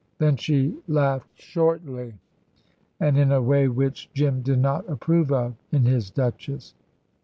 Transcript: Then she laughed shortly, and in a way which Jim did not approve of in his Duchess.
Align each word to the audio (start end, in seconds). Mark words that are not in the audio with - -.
Then 0.17 0.35
she 0.35 0.75
laughed 0.87 1.39
shortly, 1.39 2.15
and 2.99 3.19
in 3.19 3.31
a 3.31 3.39
way 3.39 3.67
which 3.67 4.09
Jim 4.15 4.41
did 4.41 4.57
not 4.57 4.83
approve 4.89 5.31
of 5.31 5.53
in 5.71 5.83
his 5.85 6.09
Duchess. 6.09 6.73